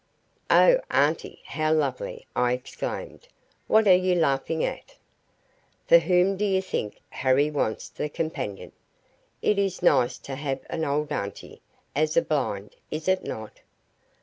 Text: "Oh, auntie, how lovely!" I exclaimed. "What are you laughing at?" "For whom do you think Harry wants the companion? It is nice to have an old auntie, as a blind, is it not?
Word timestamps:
"Oh, 0.49 0.79
auntie, 0.89 1.41
how 1.45 1.73
lovely!" 1.73 2.25
I 2.35 2.53
exclaimed. 2.53 3.27
"What 3.67 3.87
are 3.87 3.93
you 3.93 4.15
laughing 4.15 4.63
at?" 4.65 4.95
"For 5.85 5.99
whom 5.99 6.37
do 6.37 6.43
you 6.43 6.59
think 6.59 6.99
Harry 7.09 7.51
wants 7.51 7.87
the 7.87 8.09
companion? 8.09 8.71
It 9.43 9.59
is 9.59 9.83
nice 9.83 10.17
to 10.17 10.33
have 10.33 10.61
an 10.71 10.83
old 10.85 11.11
auntie, 11.11 11.61
as 11.95 12.17
a 12.17 12.23
blind, 12.23 12.75
is 12.89 13.07
it 13.07 13.23
not? 13.25 13.59